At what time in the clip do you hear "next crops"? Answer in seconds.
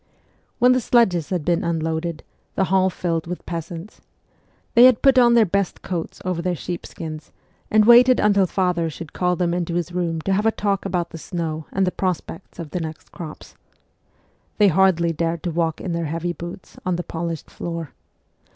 12.79-13.53